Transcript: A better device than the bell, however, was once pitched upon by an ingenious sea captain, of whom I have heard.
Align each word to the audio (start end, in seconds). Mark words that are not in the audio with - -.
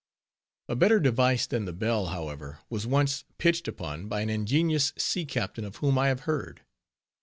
A 0.67 0.75
better 0.75 0.99
device 0.99 1.45
than 1.45 1.65
the 1.65 1.73
bell, 1.73 2.07
however, 2.07 2.57
was 2.71 2.87
once 2.87 3.23
pitched 3.37 3.67
upon 3.67 4.07
by 4.07 4.21
an 4.21 4.31
ingenious 4.31 4.93
sea 4.97 5.25
captain, 5.27 5.63
of 5.63 5.75
whom 5.75 5.95
I 5.99 6.07
have 6.07 6.21
heard. 6.21 6.63